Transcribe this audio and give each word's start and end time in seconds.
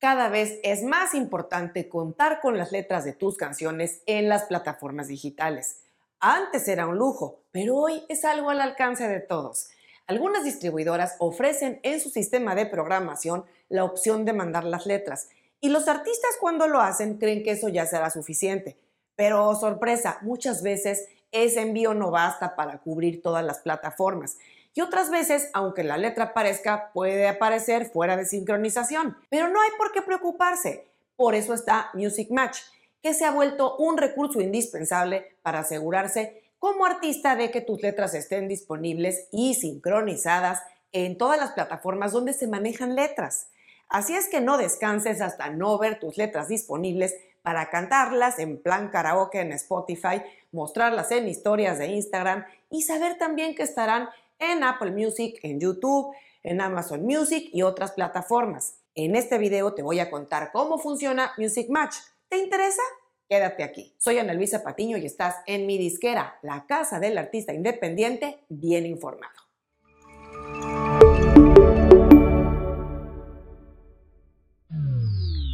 Cada 0.00 0.28
vez 0.28 0.60
es 0.62 0.84
más 0.84 1.12
importante 1.12 1.88
contar 1.88 2.40
con 2.40 2.56
las 2.56 2.70
letras 2.70 3.04
de 3.04 3.12
tus 3.12 3.36
canciones 3.36 4.02
en 4.06 4.28
las 4.28 4.44
plataformas 4.44 5.08
digitales. 5.08 5.80
Antes 6.20 6.68
era 6.68 6.86
un 6.86 6.98
lujo, 6.98 7.40
pero 7.50 7.76
hoy 7.76 8.04
es 8.08 8.24
algo 8.24 8.50
al 8.50 8.60
alcance 8.60 9.08
de 9.08 9.18
todos. 9.18 9.70
Algunas 10.06 10.44
distribuidoras 10.44 11.16
ofrecen 11.18 11.80
en 11.82 12.00
su 12.00 12.10
sistema 12.10 12.54
de 12.54 12.66
programación 12.66 13.44
la 13.68 13.82
opción 13.82 14.24
de 14.24 14.34
mandar 14.34 14.62
las 14.62 14.86
letras 14.86 15.30
y 15.60 15.68
los 15.70 15.88
artistas 15.88 16.30
cuando 16.40 16.68
lo 16.68 16.80
hacen 16.80 17.18
creen 17.18 17.42
que 17.42 17.50
eso 17.50 17.68
ya 17.68 17.84
será 17.84 18.08
suficiente. 18.10 18.76
Pero 19.16 19.52
sorpresa, 19.56 20.18
muchas 20.22 20.62
veces 20.62 21.08
ese 21.32 21.60
envío 21.60 21.92
no 21.92 22.12
basta 22.12 22.54
para 22.54 22.78
cubrir 22.78 23.20
todas 23.20 23.44
las 23.44 23.58
plataformas 23.58 24.38
y 24.78 24.80
otras 24.80 25.10
veces, 25.10 25.50
aunque 25.54 25.82
la 25.82 25.96
letra 25.96 26.26
aparezca, 26.26 26.92
puede 26.92 27.26
aparecer 27.26 27.86
fuera 27.86 28.16
de 28.16 28.24
sincronización. 28.24 29.16
Pero 29.28 29.48
no 29.48 29.60
hay 29.60 29.70
por 29.76 29.90
qué 29.90 30.02
preocuparse. 30.02 30.86
Por 31.16 31.34
eso 31.34 31.52
está 31.52 31.90
Music 31.94 32.28
Match, 32.30 32.60
que 33.02 33.12
se 33.12 33.24
ha 33.24 33.32
vuelto 33.32 33.74
un 33.78 33.98
recurso 33.98 34.40
indispensable 34.40 35.36
para 35.42 35.58
asegurarse 35.58 36.44
como 36.60 36.86
artista 36.86 37.34
de 37.34 37.50
que 37.50 37.60
tus 37.60 37.82
letras 37.82 38.14
estén 38.14 38.46
disponibles 38.46 39.26
y 39.32 39.54
sincronizadas 39.54 40.62
en 40.92 41.18
todas 41.18 41.40
las 41.40 41.50
plataformas 41.50 42.12
donde 42.12 42.32
se 42.32 42.46
manejan 42.46 42.94
letras. 42.94 43.48
Así 43.88 44.14
es 44.14 44.28
que 44.28 44.40
no 44.40 44.58
descanses 44.58 45.20
hasta 45.20 45.50
no 45.50 45.76
ver 45.78 45.98
tus 45.98 46.16
letras 46.16 46.46
disponibles 46.46 47.16
para 47.42 47.68
cantarlas 47.68 48.38
en 48.38 48.62
plan 48.62 48.90
karaoke 48.90 49.40
en 49.40 49.50
Spotify, 49.50 50.22
mostrarlas 50.52 51.10
en 51.10 51.26
historias 51.26 51.78
de 51.78 51.88
Instagram 51.88 52.44
y 52.70 52.82
saber 52.82 53.18
también 53.18 53.56
que 53.56 53.64
estarán 53.64 54.08
en 54.38 54.62
Apple 54.64 54.92
Music, 54.92 55.38
en 55.42 55.60
YouTube, 55.60 56.14
en 56.42 56.60
Amazon 56.60 57.02
Music 57.04 57.50
y 57.52 57.62
otras 57.62 57.92
plataformas. 57.92 58.80
En 58.94 59.16
este 59.16 59.38
video 59.38 59.74
te 59.74 59.82
voy 59.82 60.00
a 60.00 60.10
contar 60.10 60.50
cómo 60.52 60.78
funciona 60.78 61.32
Music 61.36 61.68
Match. 61.68 61.96
¿Te 62.28 62.38
interesa? 62.38 62.82
Quédate 63.28 63.62
aquí. 63.62 63.94
Soy 63.98 64.18
Ana 64.18 64.32
Luisa 64.32 64.62
Patiño 64.62 64.96
y 64.96 65.04
estás 65.04 65.36
en 65.46 65.66
mi 65.66 65.76
disquera, 65.76 66.38
la 66.42 66.66
casa 66.66 66.98
del 66.98 67.18
artista 67.18 67.52
independiente 67.52 68.44
bien 68.48 68.86
informado. 68.86 69.34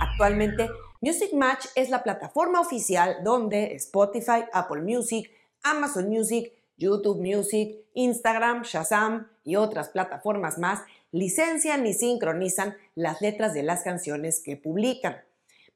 Actualmente, 0.00 0.68
Music 1.00 1.32
Match 1.32 1.66
es 1.74 1.90
la 1.90 2.02
plataforma 2.02 2.60
oficial 2.60 3.18
donde 3.24 3.74
Spotify, 3.74 4.44
Apple 4.52 4.82
Music, 4.82 5.30
Amazon 5.64 6.08
Music, 6.08 6.52
YouTube 6.76 7.20
Music, 7.20 7.76
Instagram, 7.94 8.62
Shazam 8.62 9.28
y 9.44 9.56
otras 9.56 9.90
plataformas 9.90 10.58
más 10.58 10.82
licencian 11.12 11.86
y 11.86 11.94
sincronizan 11.94 12.76
las 12.94 13.20
letras 13.20 13.54
de 13.54 13.62
las 13.62 13.82
canciones 13.82 14.42
que 14.44 14.56
publican. 14.56 15.22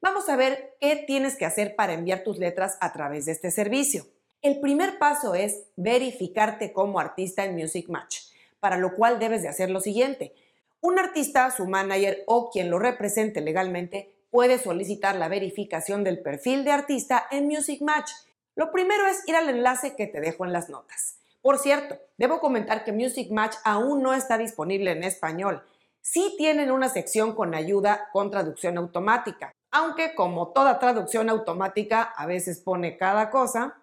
Vamos 0.00 0.28
a 0.28 0.36
ver 0.36 0.76
qué 0.80 0.96
tienes 1.06 1.36
que 1.36 1.44
hacer 1.44 1.76
para 1.76 1.92
enviar 1.92 2.22
tus 2.22 2.38
letras 2.38 2.76
a 2.80 2.92
través 2.92 3.26
de 3.26 3.32
este 3.32 3.50
servicio. 3.50 4.06
El 4.42 4.60
primer 4.60 4.98
paso 4.98 5.34
es 5.34 5.64
verificarte 5.76 6.72
como 6.72 7.00
artista 7.00 7.44
en 7.44 7.54
Music 7.54 7.88
Match, 7.88 8.18
para 8.60 8.78
lo 8.78 8.94
cual 8.94 9.18
debes 9.18 9.42
de 9.42 9.48
hacer 9.48 9.70
lo 9.70 9.80
siguiente. 9.80 10.34
Un 10.80 10.98
artista, 10.98 11.50
su 11.50 11.66
manager 11.66 12.22
o 12.26 12.50
quien 12.50 12.70
lo 12.70 12.78
represente 12.78 13.40
legalmente 13.40 14.14
puede 14.30 14.58
solicitar 14.58 15.16
la 15.16 15.28
verificación 15.28 16.04
del 16.04 16.20
perfil 16.20 16.64
de 16.64 16.70
artista 16.70 17.26
en 17.30 17.46
Music 17.46 17.80
Match 17.80 18.10
lo 18.58 18.72
primero 18.72 19.06
es 19.06 19.22
ir 19.28 19.36
al 19.36 19.48
enlace 19.48 19.94
que 19.94 20.08
te 20.08 20.20
dejo 20.20 20.44
en 20.44 20.52
las 20.52 20.68
notas. 20.68 21.20
Por 21.40 21.58
cierto, 21.58 21.96
debo 22.16 22.40
comentar 22.40 22.82
que 22.82 22.90
Music 22.90 23.30
Match 23.30 23.54
aún 23.62 24.02
no 24.02 24.14
está 24.14 24.36
disponible 24.36 24.90
en 24.90 25.04
español. 25.04 25.62
Sí 26.00 26.34
tienen 26.36 26.72
una 26.72 26.88
sección 26.88 27.36
con 27.36 27.54
ayuda 27.54 28.08
con 28.12 28.32
traducción 28.32 28.76
automática, 28.76 29.52
aunque 29.70 30.12
como 30.16 30.48
toda 30.48 30.80
traducción 30.80 31.30
automática 31.30 32.02
a 32.02 32.26
veces 32.26 32.58
pone 32.58 32.96
cada 32.96 33.30
cosa. 33.30 33.76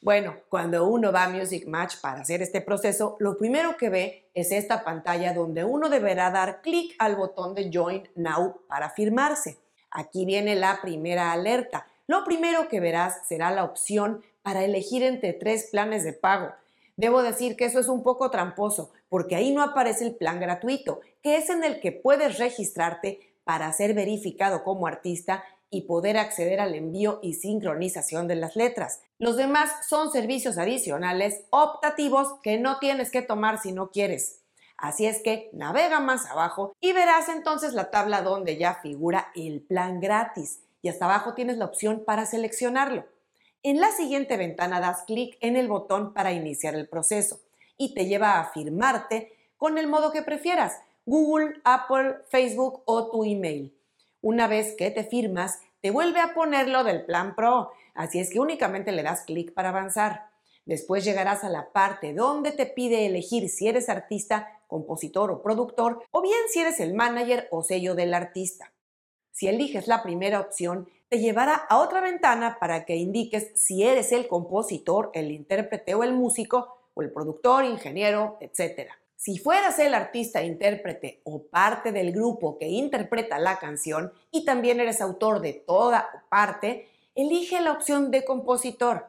Bueno, 0.00 0.34
cuando 0.48 0.84
uno 0.84 1.12
va 1.12 1.22
a 1.22 1.28
Music 1.28 1.68
Match 1.68 1.94
para 2.00 2.22
hacer 2.22 2.42
este 2.42 2.60
proceso, 2.60 3.14
lo 3.20 3.38
primero 3.38 3.76
que 3.76 3.88
ve 3.88 4.30
es 4.34 4.50
esta 4.50 4.82
pantalla 4.82 5.32
donde 5.32 5.62
uno 5.62 5.88
deberá 5.88 6.32
dar 6.32 6.60
clic 6.60 6.96
al 6.98 7.14
botón 7.14 7.54
de 7.54 7.70
Join 7.72 8.10
Now 8.16 8.62
para 8.66 8.90
firmarse. 8.90 9.58
Aquí 9.92 10.24
viene 10.24 10.56
la 10.56 10.80
primera 10.82 11.30
alerta 11.30 11.86
lo 12.06 12.24
primero 12.24 12.68
que 12.68 12.80
verás 12.80 13.26
será 13.26 13.50
la 13.50 13.64
opción 13.64 14.22
para 14.42 14.64
elegir 14.64 15.02
entre 15.02 15.32
tres 15.32 15.68
planes 15.70 16.04
de 16.04 16.12
pago. 16.12 16.52
Debo 16.96 17.22
decir 17.22 17.56
que 17.56 17.64
eso 17.64 17.78
es 17.78 17.88
un 17.88 18.02
poco 18.02 18.30
tramposo, 18.30 18.90
porque 19.08 19.36
ahí 19.36 19.52
no 19.52 19.62
aparece 19.62 20.04
el 20.04 20.14
plan 20.14 20.40
gratuito, 20.40 21.00
que 21.22 21.36
es 21.36 21.48
en 21.48 21.64
el 21.64 21.80
que 21.80 21.92
puedes 21.92 22.38
registrarte 22.38 23.20
para 23.44 23.72
ser 23.72 23.94
verificado 23.94 24.62
como 24.62 24.86
artista 24.86 25.44
y 25.70 25.82
poder 25.82 26.18
acceder 26.18 26.60
al 26.60 26.74
envío 26.74 27.18
y 27.22 27.34
sincronización 27.34 28.28
de 28.28 28.36
las 28.36 28.56
letras. 28.56 29.00
Los 29.18 29.36
demás 29.36 29.70
son 29.88 30.12
servicios 30.12 30.58
adicionales 30.58 31.44
optativos 31.50 32.34
que 32.42 32.58
no 32.58 32.78
tienes 32.78 33.10
que 33.10 33.22
tomar 33.22 33.58
si 33.58 33.72
no 33.72 33.90
quieres. 33.90 34.40
Así 34.76 35.06
es 35.06 35.22
que 35.22 35.48
navega 35.52 36.00
más 36.00 36.26
abajo 36.26 36.74
y 36.80 36.92
verás 36.92 37.28
entonces 37.28 37.72
la 37.72 37.90
tabla 37.90 38.20
donde 38.20 38.58
ya 38.58 38.74
figura 38.82 39.28
el 39.34 39.62
plan 39.62 40.00
gratis 40.00 40.58
y 40.82 40.88
hasta 40.88 41.04
abajo 41.06 41.34
tienes 41.34 41.56
la 41.56 41.64
opción 41.64 42.02
para 42.04 42.26
seleccionarlo. 42.26 43.06
En 43.62 43.80
la 43.80 43.92
siguiente 43.92 44.36
ventana 44.36 44.80
das 44.80 45.04
clic 45.06 45.38
en 45.40 45.56
el 45.56 45.68
botón 45.68 46.12
para 46.12 46.32
iniciar 46.32 46.74
el 46.74 46.88
proceso 46.88 47.40
y 47.78 47.94
te 47.94 48.06
lleva 48.06 48.40
a 48.40 48.52
firmarte 48.52 49.32
con 49.56 49.78
el 49.78 49.86
modo 49.86 50.10
que 50.10 50.22
prefieras, 50.22 50.80
Google, 51.06 51.60
Apple, 51.62 52.16
Facebook 52.28 52.82
o 52.84 53.10
tu 53.10 53.24
email. 53.24 53.72
Una 54.20 54.48
vez 54.48 54.74
que 54.76 54.90
te 54.90 55.04
firmas, 55.04 55.60
te 55.80 55.90
vuelve 55.90 56.20
a 56.20 56.34
ponerlo 56.34 56.82
del 56.82 57.04
plan 57.04 57.34
Pro, 57.36 57.70
así 57.94 58.18
es 58.18 58.30
que 58.30 58.40
únicamente 58.40 58.90
le 58.92 59.04
das 59.04 59.22
clic 59.22 59.52
para 59.52 59.68
avanzar. 59.68 60.30
Después 60.64 61.04
llegarás 61.04 61.44
a 61.44 61.48
la 61.48 61.72
parte 61.72 62.14
donde 62.14 62.52
te 62.52 62.66
pide 62.66 63.06
elegir 63.06 63.48
si 63.48 63.68
eres 63.68 63.88
artista, 63.88 64.60
compositor 64.66 65.30
o 65.30 65.42
productor, 65.42 66.04
o 66.10 66.22
bien 66.22 66.40
si 66.48 66.60
eres 66.60 66.80
el 66.80 66.94
manager 66.94 67.48
o 67.50 67.62
sello 67.62 67.94
del 67.94 68.14
artista. 68.14 68.71
Si 69.42 69.48
eliges 69.48 69.88
la 69.88 70.04
primera 70.04 70.38
opción, 70.38 70.88
te 71.08 71.18
llevará 71.18 71.54
a 71.54 71.78
otra 71.80 72.00
ventana 72.00 72.58
para 72.60 72.84
que 72.84 72.94
indiques 72.94 73.50
si 73.56 73.82
eres 73.82 74.12
el 74.12 74.28
compositor, 74.28 75.10
el 75.14 75.32
intérprete 75.32 75.96
o 75.96 76.04
el 76.04 76.12
músico, 76.12 76.78
o 76.94 77.02
el 77.02 77.10
productor, 77.10 77.64
ingeniero, 77.64 78.38
etc. 78.38 78.92
Si 79.16 79.38
fueras 79.38 79.80
el 79.80 79.94
artista 79.94 80.44
intérprete 80.44 81.22
o 81.24 81.42
parte 81.42 81.90
del 81.90 82.12
grupo 82.12 82.56
que 82.56 82.68
interpreta 82.68 83.40
la 83.40 83.58
canción 83.58 84.12
y 84.30 84.44
también 84.44 84.78
eres 84.78 85.00
autor 85.00 85.40
de 85.40 85.54
toda 85.54 86.08
o 86.14 86.28
parte, 86.28 86.86
elige 87.16 87.60
la 87.60 87.72
opción 87.72 88.12
de 88.12 88.24
compositor. 88.24 89.08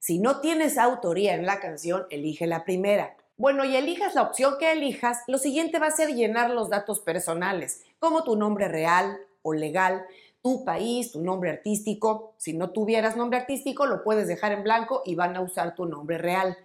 Si 0.00 0.18
no 0.18 0.40
tienes 0.40 0.76
autoría 0.76 1.34
en 1.34 1.46
la 1.46 1.60
canción, 1.60 2.04
elige 2.10 2.48
la 2.48 2.64
primera. 2.64 3.16
Bueno, 3.36 3.64
y 3.64 3.76
elijas 3.76 4.16
la 4.16 4.22
opción 4.22 4.56
que 4.58 4.72
elijas, 4.72 5.18
lo 5.28 5.38
siguiente 5.38 5.78
va 5.78 5.86
a 5.86 5.92
ser 5.92 6.16
llenar 6.16 6.50
los 6.50 6.68
datos 6.68 6.98
personales, 6.98 7.84
como 8.00 8.24
tu 8.24 8.34
nombre 8.34 8.66
real, 8.66 9.20
o 9.42 9.52
legal, 9.52 10.04
tu 10.42 10.64
país, 10.64 11.12
tu 11.12 11.22
nombre 11.22 11.50
artístico. 11.50 12.34
Si 12.36 12.52
no 12.52 12.70
tuvieras 12.70 13.16
nombre 13.16 13.38
artístico, 13.38 13.86
lo 13.86 14.02
puedes 14.02 14.28
dejar 14.28 14.52
en 14.52 14.62
blanco 14.62 15.02
y 15.04 15.14
van 15.14 15.36
a 15.36 15.40
usar 15.40 15.74
tu 15.74 15.86
nombre 15.86 16.18
real. 16.18 16.56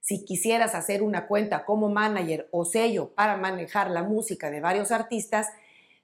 Si 0.00 0.24
quisieras 0.24 0.74
hacer 0.74 1.02
una 1.02 1.26
cuenta 1.26 1.64
como 1.64 1.88
manager 1.88 2.48
o 2.52 2.64
sello 2.64 3.08
para 3.14 3.36
manejar 3.36 3.90
la 3.90 4.02
música 4.02 4.50
de 4.50 4.60
varios 4.60 4.92
artistas, 4.92 5.48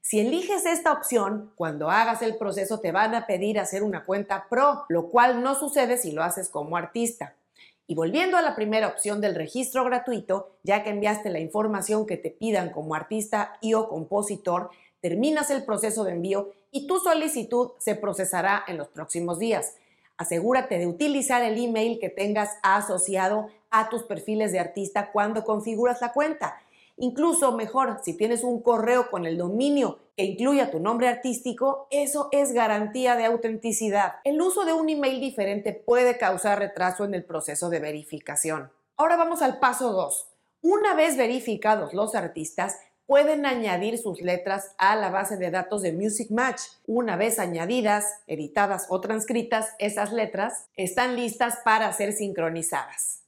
si 0.00 0.18
eliges 0.18 0.66
esta 0.66 0.92
opción, 0.92 1.52
cuando 1.54 1.88
hagas 1.88 2.22
el 2.22 2.36
proceso 2.36 2.80
te 2.80 2.90
van 2.90 3.14
a 3.14 3.26
pedir 3.26 3.60
hacer 3.60 3.84
una 3.84 4.04
cuenta 4.04 4.48
pro, 4.50 4.84
lo 4.88 5.08
cual 5.08 5.44
no 5.44 5.54
sucede 5.54 5.96
si 5.96 6.10
lo 6.10 6.24
haces 6.24 6.48
como 6.48 6.76
artista. 6.76 7.36
Y 7.86 7.94
volviendo 7.94 8.36
a 8.36 8.42
la 8.42 8.56
primera 8.56 8.88
opción 8.88 9.20
del 9.20 9.36
registro 9.36 9.84
gratuito, 9.84 10.56
ya 10.64 10.82
que 10.82 10.90
enviaste 10.90 11.30
la 11.30 11.38
información 11.38 12.04
que 12.04 12.16
te 12.16 12.30
pidan 12.30 12.70
como 12.70 12.96
artista 12.96 13.56
y 13.60 13.74
o 13.74 13.88
compositor, 13.88 14.70
terminas 15.02 15.50
el 15.50 15.64
proceso 15.64 16.04
de 16.04 16.12
envío 16.12 16.52
y 16.70 16.86
tu 16.86 16.98
solicitud 16.98 17.72
se 17.78 17.94
procesará 17.96 18.64
en 18.66 18.78
los 18.78 18.88
próximos 18.88 19.38
días. 19.38 19.74
Asegúrate 20.16 20.78
de 20.78 20.86
utilizar 20.86 21.42
el 21.42 21.62
email 21.62 21.98
que 21.98 22.08
tengas 22.08 22.56
asociado 22.62 23.48
a 23.70 23.90
tus 23.90 24.04
perfiles 24.04 24.52
de 24.52 24.60
artista 24.60 25.10
cuando 25.12 25.44
configuras 25.44 26.00
la 26.00 26.12
cuenta. 26.12 26.56
Incluso 26.96 27.52
mejor, 27.52 28.00
si 28.04 28.14
tienes 28.14 28.44
un 28.44 28.62
correo 28.62 29.10
con 29.10 29.26
el 29.26 29.36
dominio 29.36 29.98
que 30.16 30.24
incluya 30.24 30.70
tu 30.70 30.78
nombre 30.78 31.08
artístico, 31.08 31.88
eso 31.90 32.28
es 32.30 32.52
garantía 32.52 33.16
de 33.16 33.24
autenticidad. 33.24 34.16
El 34.24 34.40
uso 34.40 34.64
de 34.64 34.72
un 34.72 34.88
email 34.88 35.20
diferente 35.20 35.72
puede 35.72 36.18
causar 36.18 36.58
retraso 36.58 37.04
en 37.04 37.14
el 37.14 37.24
proceso 37.24 37.70
de 37.70 37.80
verificación. 37.80 38.70
Ahora 38.96 39.16
vamos 39.16 39.42
al 39.42 39.58
paso 39.58 39.92
2. 39.92 40.28
Una 40.60 40.94
vez 40.94 41.16
verificados 41.16 41.92
los 41.92 42.14
artistas, 42.14 42.78
pueden 43.06 43.46
añadir 43.46 43.98
sus 43.98 44.20
letras 44.20 44.74
a 44.78 44.96
la 44.96 45.10
base 45.10 45.36
de 45.36 45.50
datos 45.50 45.82
de 45.82 45.92
Music 45.92 46.30
Match. 46.30 46.60
Una 46.86 47.16
vez 47.16 47.38
añadidas, 47.38 48.06
editadas 48.26 48.86
o 48.88 49.00
transcritas, 49.00 49.70
esas 49.78 50.12
letras 50.12 50.66
están 50.76 51.16
listas 51.16 51.58
para 51.64 51.92
ser 51.92 52.12
sincronizadas. 52.12 53.22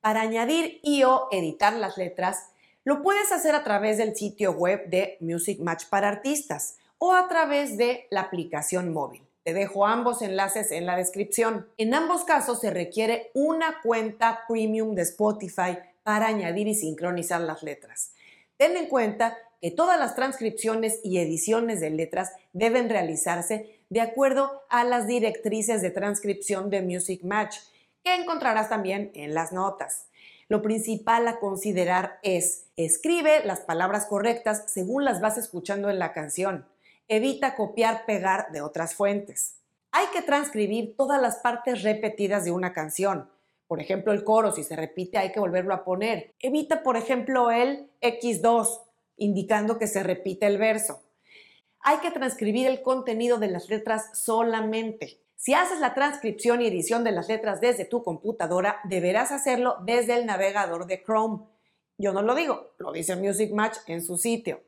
Para 0.00 0.20
añadir 0.20 0.80
y 0.82 1.02
o 1.04 1.28
editar 1.30 1.72
las 1.72 1.96
letras, 1.96 2.50
lo 2.84 3.02
puedes 3.02 3.32
hacer 3.32 3.54
a 3.54 3.64
través 3.64 3.98
del 3.98 4.14
sitio 4.14 4.52
web 4.52 4.88
de 4.88 5.16
Music 5.20 5.58
Match 5.60 5.86
para 5.88 6.08
artistas 6.08 6.76
o 6.98 7.12
a 7.12 7.28
través 7.28 7.76
de 7.76 8.06
la 8.10 8.20
aplicación 8.22 8.92
móvil. 8.92 9.22
Te 9.42 9.52
dejo 9.52 9.86
ambos 9.86 10.22
enlaces 10.22 10.70
en 10.70 10.86
la 10.86 10.96
descripción. 10.96 11.68
En 11.76 11.92
ambos 11.92 12.24
casos 12.24 12.60
se 12.60 12.70
requiere 12.70 13.30
una 13.34 13.82
cuenta 13.82 14.44
premium 14.48 14.94
de 14.94 15.02
Spotify 15.02 15.78
para 16.02 16.28
añadir 16.28 16.66
y 16.66 16.74
sincronizar 16.74 17.42
las 17.42 17.62
letras. 17.62 18.13
Ten 18.56 18.76
en 18.76 18.86
cuenta 18.86 19.36
que 19.60 19.70
todas 19.70 19.98
las 19.98 20.14
transcripciones 20.14 21.00
y 21.02 21.18
ediciones 21.18 21.80
de 21.80 21.90
letras 21.90 22.32
deben 22.52 22.88
realizarse 22.88 23.80
de 23.88 24.00
acuerdo 24.00 24.62
a 24.68 24.84
las 24.84 25.06
directrices 25.06 25.82
de 25.82 25.90
transcripción 25.90 26.70
de 26.70 26.82
Music 26.82 27.22
Match, 27.24 27.56
que 28.02 28.14
encontrarás 28.14 28.68
también 28.68 29.10
en 29.14 29.34
las 29.34 29.52
notas. 29.52 30.06
Lo 30.48 30.62
principal 30.62 31.26
a 31.26 31.40
considerar 31.40 32.18
es, 32.22 32.66
escribe 32.76 33.44
las 33.44 33.60
palabras 33.60 34.06
correctas 34.06 34.64
según 34.66 35.04
las 35.04 35.20
vas 35.20 35.38
escuchando 35.38 35.88
en 35.88 35.98
la 35.98 36.12
canción. 36.12 36.66
Evita 37.08 37.56
copiar, 37.56 38.04
pegar 38.04 38.52
de 38.52 38.60
otras 38.60 38.94
fuentes. 38.94 39.56
Hay 39.90 40.06
que 40.12 40.22
transcribir 40.22 40.96
todas 40.96 41.20
las 41.20 41.36
partes 41.36 41.82
repetidas 41.82 42.44
de 42.44 42.50
una 42.50 42.72
canción. 42.72 43.30
Por 43.66 43.80
ejemplo, 43.80 44.12
el 44.12 44.24
coro, 44.24 44.52
si 44.52 44.62
se 44.62 44.76
repite, 44.76 45.18
hay 45.18 45.32
que 45.32 45.40
volverlo 45.40 45.74
a 45.74 45.84
poner. 45.84 46.34
Evita, 46.40 46.82
por 46.82 46.96
ejemplo, 46.96 47.50
el 47.50 47.90
X2, 48.00 48.82
indicando 49.16 49.78
que 49.78 49.86
se 49.86 50.02
repite 50.02 50.46
el 50.46 50.58
verso. 50.58 51.00
Hay 51.80 51.98
que 51.98 52.10
transcribir 52.10 52.66
el 52.66 52.82
contenido 52.82 53.38
de 53.38 53.48
las 53.48 53.68
letras 53.68 54.10
solamente. 54.14 55.20
Si 55.36 55.52
haces 55.52 55.80
la 55.80 55.92
transcripción 55.92 56.62
y 56.62 56.66
edición 56.66 57.04
de 57.04 57.12
las 57.12 57.28
letras 57.28 57.60
desde 57.60 57.84
tu 57.84 58.02
computadora, 58.02 58.80
deberás 58.84 59.30
hacerlo 59.32 59.76
desde 59.84 60.14
el 60.14 60.24
navegador 60.24 60.86
de 60.86 61.02
Chrome. 61.02 61.40
Yo 61.98 62.12
no 62.12 62.22
lo 62.22 62.34
digo, 62.34 62.72
lo 62.78 62.92
dice 62.92 63.16
Music 63.16 63.52
Match 63.52 63.76
en 63.86 64.02
su 64.02 64.16
sitio. 64.16 64.62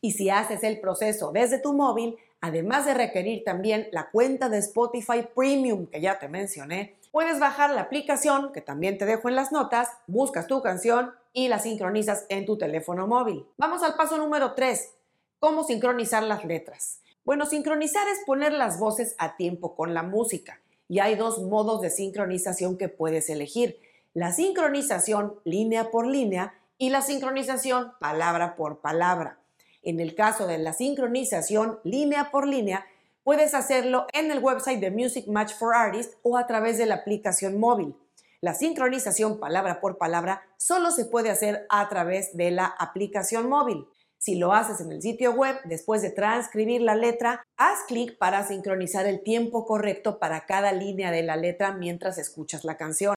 Y 0.00 0.12
si 0.12 0.30
haces 0.30 0.62
el 0.64 0.80
proceso 0.80 1.30
desde 1.32 1.58
tu 1.58 1.74
móvil, 1.74 2.16
además 2.40 2.86
de 2.86 2.94
requerir 2.94 3.44
también 3.44 3.88
la 3.92 4.10
cuenta 4.10 4.48
de 4.48 4.58
Spotify 4.58 5.26
Premium 5.34 5.86
que 5.86 6.00
ya 6.00 6.18
te 6.18 6.28
mencioné, 6.28 6.96
puedes 7.14 7.38
bajar 7.38 7.70
la 7.70 7.82
aplicación 7.82 8.52
que 8.52 8.60
también 8.60 8.98
te 8.98 9.06
dejo 9.06 9.28
en 9.28 9.36
las 9.36 9.52
notas, 9.52 9.88
buscas 10.08 10.48
tu 10.48 10.60
canción 10.62 11.12
y 11.32 11.46
la 11.46 11.60
sincronizas 11.60 12.26
en 12.28 12.44
tu 12.44 12.58
teléfono 12.58 13.06
móvil. 13.06 13.46
Vamos 13.56 13.84
al 13.84 13.94
paso 13.94 14.18
número 14.18 14.54
3, 14.54 14.90
cómo 15.38 15.62
sincronizar 15.62 16.24
las 16.24 16.44
letras. 16.44 16.98
Bueno, 17.24 17.46
sincronizar 17.46 18.08
es 18.08 18.18
poner 18.26 18.52
las 18.52 18.80
voces 18.80 19.14
a 19.18 19.36
tiempo 19.36 19.76
con 19.76 19.94
la 19.94 20.02
música 20.02 20.58
y 20.88 20.98
hay 20.98 21.14
dos 21.14 21.40
modos 21.40 21.82
de 21.82 21.90
sincronización 21.90 22.76
que 22.76 22.88
puedes 22.88 23.30
elegir. 23.30 23.78
La 24.12 24.32
sincronización 24.32 25.38
línea 25.44 25.92
por 25.92 26.08
línea 26.08 26.54
y 26.78 26.90
la 26.90 27.00
sincronización 27.00 27.92
palabra 28.00 28.56
por 28.56 28.80
palabra. 28.80 29.38
En 29.84 30.00
el 30.00 30.16
caso 30.16 30.48
de 30.48 30.58
la 30.58 30.72
sincronización 30.72 31.78
línea 31.84 32.32
por 32.32 32.48
línea, 32.48 32.86
puedes 33.24 33.54
hacerlo 33.54 34.06
en 34.12 34.30
el 34.30 34.38
website 34.38 34.80
de 34.80 34.90
Music 34.90 35.26
Match 35.26 35.54
for 35.54 35.74
Artists 35.74 36.16
o 36.22 36.36
a 36.36 36.46
través 36.46 36.78
de 36.78 36.86
la 36.86 36.96
aplicación 36.96 37.58
móvil. 37.58 37.96
La 38.40 38.54
sincronización 38.54 39.40
palabra 39.40 39.80
por 39.80 39.96
palabra 39.96 40.42
solo 40.58 40.90
se 40.90 41.06
puede 41.06 41.30
hacer 41.30 41.66
a 41.70 41.88
través 41.88 42.36
de 42.36 42.50
la 42.50 42.66
aplicación 42.66 43.48
móvil. 43.48 43.86
Si 44.18 44.36
lo 44.36 44.52
haces 44.52 44.80
en 44.80 44.92
el 44.92 45.02
sitio 45.02 45.32
web, 45.32 45.56
después 45.64 46.02
de 46.02 46.10
transcribir 46.10 46.82
la 46.82 46.94
letra, 46.94 47.42
haz 47.56 47.78
clic 47.88 48.16
para 48.18 48.46
sincronizar 48.46 49.06
el 49.06 49.22
tiempo 49.22 49.64
correcto 49.64 50.18
para 50.18 50.44
cada 50.44 50.72
línea 50.72 51.10
de 51.10 51.22
la 51.22 51.36
letra 51.36 51.72
mientras 51.72 52.18
escuchas 52.18 52.64
la 52.64 52.76
canción. 52.76 53.14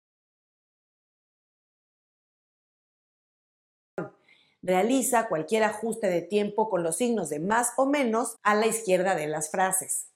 Realiza 4.68 5.30
cualquier 5.30 5.64
ajuste 5.64 6.08
de 6.08 6.22
tiempo 6.22 6.70
con 6.70 6.84
los 6.84 6.98
signos 6.98 7.30
de 7.30 7.40
más 7.40 7.72
o 7.78 7.86
menos 7.86 8.36
a 8.44 8.54
la 8.54 8.68
izquierda 8.68 9.16
de 9.16 9.26
las 9.26 9.50
frases. 9.50 10.08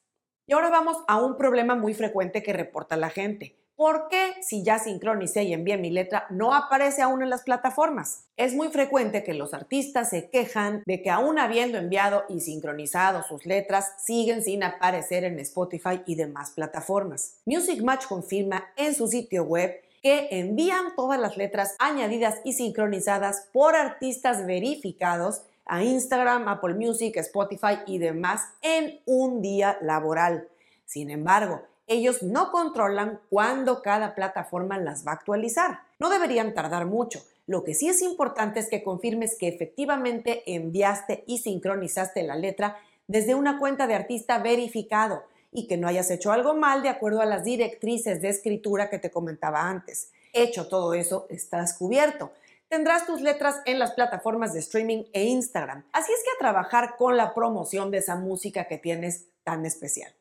Y 0.46 0.52
ahora 0.52 0.70
vamos 0.70 0.98
a 1.08 1.22
un 1.22 1.38
problema 1.38 1.76
muy 1.76 1.94
frecuente 1.94 2.44
que 2.44 2.52
reporta 2.52 2.98
la 2.98 3.10
gente. 3.10 3.56
¿Por 3.78 4.10
qué 4.10 4.34
si 4.42 4.62
ya 4.62 4.78
sincronicé 4.78 5.44
y 5.44 5.54
envié 5.54 5.78
mi 5.78 5.90
letra 5.90 6.28
no 6.30 6.54
aparece 6.54 7.02
aún 7.02 7.24
en 7.24 7.30
las 7.30 7.44
plataformas? 7.44 8.26
Es 8.36 8.54
muy 8.54 8.68
frecuente 8.68 9.24
que 9.24 9.34
los 9.34 9.54
artistas 9.54 10.10
se 10.10 10.30
quejan 10.30 10.84
de 10.86 11.02
que 11.02 11.10
aún 11.10 11.40
habiendo 11.40 11.78
enviado 11.78 12.26
y 12.28 12.42
sincronizado 12.42 13.24
sus 13.24 13.46
letras, 13.46 13.94
siguen 14.06 14.44
sin 14.44 14.64
aparecer 14.66 15.24
en 15.24 15.40
Spotify 15.40 16.02
y 16.06 16.16
demás 16.16 16.52
plataformas. 16.52 17.38
Music 17.46 17.82
Match 17.82 18.06
confirma 18.06 18.66
en 18.76 18.94
su 18.96 19.08
sitio 19.08 19.46
web 19.46 19.82
que 20.02 20.28
envían 20.32 20.96
todas 20.96 21.20
las 21.20 21.38
letras 21.38 21.76
añadidas 21.80 22.42
y 22.44 22.54
sincronizadas 22.54 23.48
por 23.54 23.76
artistas 23.76 24.46
verificados 24.46 25.44
a 25.66 25.84
Instagram, 25.84 26.48
Apple 26.48 26.74
Music, 26.74 27.16
Spotify 27.18 27.80
y 27.86 28.00
demás 28.00 28.42
en 28.62 29.00
un 29.06 29.42
día 29.42 29.78
laboral. 29.82 30.48
Sin 30.86 31.10
embargo, 31.10 31.62
ellos 31.88 32.24
no 32.24 32.52
controlan 32.52 33.20
cuándo 33.30 33.82
cada 33.82 34.16
plataforma 34.16 34.78
las 34.78 35.06
va 35.06 35.12
a 35.12 35.16
actualizar. 35.16 35.82
No 36.00 36.10
deberían 36.10 36.54
tardar 36.54 36.86
mucho. 36.86 37.24
Lo 37.48 37.64
que 37.64 37.74
sí 37.74 37.90
es 37.90 38.02
importante 38.02 38.60
es 38.60 38.70
que 38.70 38.84
confirmes 38.84 39.38
que 39.38 39.48
efectivamente 39.48 40.44
enviaste 40.46 41.24
y 41.28 41.40
sincronizaste 41.40 42.24
la 42.24 42.36
letra 42.36 42.78
desde 43.08 43.36
una 43.36 43.60
cuenta 43.60 43.88
de 43.88 43.96
artista 43.96 44.40
verificado 44.40 45.24
y 45.52 45.68
que 45.68 45.78
no 45.78 45.88
hayas 45.88 46.10
hecho 46.12 46.32
algo 46.32 46.54
mal 46.54 46.82
de 46.82 46.90
acuerdo 46.90 47.22
a 47.22 47.26
las 47.26 47.44
directrices 47.44 48.22
de 48.22 48.30
escritura 48.30 48.90
que 48.90 49.00
te 49.00 49.12
comentaba 49.12 49.70
antes. 49.70 50.12
Hecho 50.34 50.68
todo 50.68 50.94
eso, 50.94 51.28
estás 51.30 51.74
cubierto. 51.78 52.32
Tendrás 52.70 53.06
tus 53.06 53.20
letras 53.22 53.62
en 53.66 53.80
las 53.80 53.92
plataformas 53.92 54.54
de 54.54 54.60
streaming 54.60 55.04
e 55.12 55.26
Instagram. 55.26 55.84
Así 55.92 56.14
es 56.14 56.24
que 56.24 56.30
a 56.36 56.40
trabajar 56.40 56.96
con 56.98 57.18
la 57.18 57.34
promoción 57.34 57.92
de 57.92 57.98
esa 57.98 58.16
música 58.16 58.66
que 58.66 58.78
tienes 58.78 59.26
tan 59.44 59.66
especial. 59.66 60.14